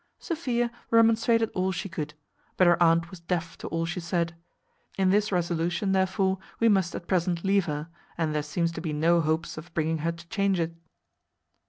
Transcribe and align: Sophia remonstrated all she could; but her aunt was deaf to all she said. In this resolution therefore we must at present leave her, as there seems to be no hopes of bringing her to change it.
Sophia 0.17 0.71
remonstrated 0.89 1.51
all 1.53 1.71
she 1.71 1.87
could; 1.87 2.15
but 2.57 2.65
her 2.65 2.81
aunt 2.81 3.11
was 3.11 3.19
deaf 3.19 3.55
to 3.55 3.67
all 3.67 3.85
she 3.85 3.99
said. 3.99 4.33
In 4.97 5.11
this 5.11 5.31
resolution 5.31 5.91
therefore 5.91 6.39
we 6.59 6.67
must 6.67 6.95
at 6.95 7.05
present 7.05 7.43
leave 7.43 7.65
her, 7.65 7.87
as 8.17 8.33
there 8.33 8.41
seems 8.41 8.71
to 8.71 8.81
be 8.81 8.93
no 8.93 9.21
hopes 9.21 9.59
of 9.59 9.71
bringing 9.75 9.99
her 9.99 10.11
to 10.11 10.27
change 10.29 10.59
it. 10.59 10.75